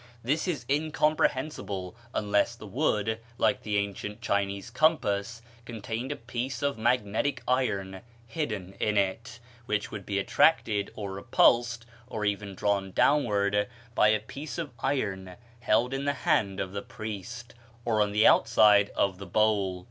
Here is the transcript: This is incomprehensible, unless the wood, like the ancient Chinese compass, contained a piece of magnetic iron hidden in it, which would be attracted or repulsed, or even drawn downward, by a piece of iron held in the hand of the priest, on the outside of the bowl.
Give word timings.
This 0.23 0.47
is 0.47 0.65
incomprehensible, 0.67 1.95
unless 2.11 2.55
the 2.55 2.65
wood, 2.65 3.19
like 3.37 3.61
the 3.61 3.77
ancient 3.77 4.19
Chinese 4.19 4.71
compass, 4.71 5.43
contained 5.63 6.11
a 6.11 6.15
piece 6.15 6.63
of 6.63 6.75
magnetic 6.75 7.43
iron 7.47 8.01
hidden 8.25 8.73
in 8.79 8.97
it, 8.97 9.39
which 9.67 9.91
would 9.91 10.03
be 10.03 10.17
attracted 10.17 10.89
or 10.95 11.11
repulsed, 11.13 11.85
or 12.07 12.25
even 12.25 12.55
drawn 12.55 12.91
downward, 12.91 13.69
by 13.93 14.07
a 14.07 14.19
piece 14.19 14.57
of 14.57 14.71
iron 14.79 15.35
held 15.59 15.93
in 15.93 16.05
the 16.05 16.13
hand 16.25 16.59
of 16.59 16.71
the 16.71 16.81
priest, 16.81 17.53
on 17.85 18.11
the 18.11 18.25
outside 18.25 18.89
of 18.95 19.19
the 19.19 19.27
bowl. 19.27 19.79